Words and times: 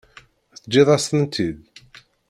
Teǧǧiḍ-as-tent-id? 0.55 1.57